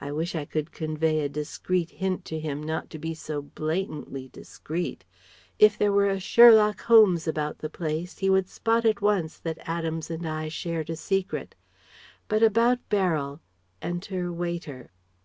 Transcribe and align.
I 0.00 0.12
wish 0.12 0.36
I 0.36 0.44
could 0.44 0.70
convey 0.70 1.22
a 1.22 1.28
discreet 1.28 1.90
hint 1.90 2.24
to 2.26 2.38
him 2.38 2.62
not 2.62 2.88
to 2.90 3.00
be 3.00 3.14
so 3.14 3.42
blatantly 3.42 4.28
discreet. 4.28 5.04
If 5.58 5.76
there 5.76 5.90
were 5.90 6.08
a 6.08 6.20
Sherlock 6.20 6.82
Holmes 6.82 7.26
about 7.26 7.58
the 7.58 7.68
place 7.68 8.18
he 8.18 8.30
would 8.30 8.46
spot 8.48 8.84
at 8.84 9.00
once 9.02 9.38
that 9.40 9.58
Adams 9.68 10.08
and 10.08 10.24
I 10.24 10.46
shared 10.50 10.88
a 10.88 10.94
secret.... 10.94 11.56
But 12.28 12.44
about 12.44 12.78
Beryl" 12.88 13.40
(Enter 13.82 14.32
waiter....) 14.32 14.92